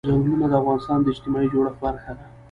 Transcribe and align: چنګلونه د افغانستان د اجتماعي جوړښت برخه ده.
چنګلونه 0.09 0.45
د 0.49 0.53
افغانستان 0.61 0.97
د 1.01 1.07
اجتماعي 1.13 1.47
جوړښت 1.53 1.77
برخه 1.83 2.11
ده. 2.17 2.25